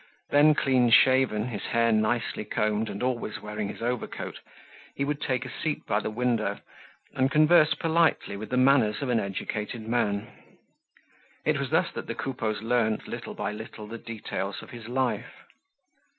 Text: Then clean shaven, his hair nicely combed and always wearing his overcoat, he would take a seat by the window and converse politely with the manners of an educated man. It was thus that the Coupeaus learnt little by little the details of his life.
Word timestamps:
Then 0.31 0.55
clean 0.55 0.89
shaven, 0.89 1.49
his 1.49 1.61
hair 1.61 1.91
nicely 1.91 2.43
combed 2.43 2.89
and 2.89 3.03
always 3.03 3.39
wearing 3.39 3.67
his 3.67 3.83
overcoat, 3.83 4.39
he 4.95 5.05
would 5.05 5.21
take 5.21 5.45
a 5.45 5.51
seat 5.51 5.85
by 5.85 5.99
the 5.99 6.09
window 6.09 6.57
and 7.13 7.29
converse 7.29 7.75
politely 7.75 8.35
with 8.35 8.49
the 8.49 8.57
manners 8.57 9.03
of 9.03 9.09
an 9.09 9.19
educated 9.19 9.87
man. 9.87 10.25
It 11.45 11.59
was 11.59 11.69
thus 11.69 11.91
that 11.91 12.07
the 12.07 12.15
Coupeaus 12.15 12.63
learnt 12.63 13.07
little 13.07 13.35
by 13.35 13.51
little 13.51 13.85
the 13.85 13.99
details 13.99 14.63
of 14.63 14.71
his 14.71 14.87
life. 14.87 15.35